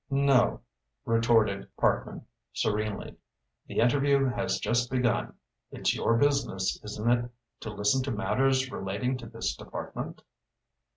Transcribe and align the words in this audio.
"No," 0.09 0.61
retorted 1.05 1.67
Parkman 1.77 2.25
serenely, 2.53 3.17
"the 3.67 3.77
interview 3.77 4.25
has 4.25 4.57
just 4.59 4.89
begun. 4.89 5.35
It's 5.69 5.93
your 5.93 6.17
business, 6.17 6.79
isn't 6.83 7.07
it, 7.07 7.29
to 7.59 7.69
listen 7.71 8.01
to 8.05 8.11
matters 8.11 8.71
relating 8.71 9.15
to 9.19 9.27
this 9.27 9.55
department?" 9.55 10.23